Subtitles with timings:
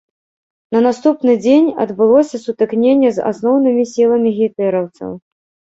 [0.75, 5.11] На наступны дзень адбылося сутыкненне з асноўнымі сіламі гітлераўцаў.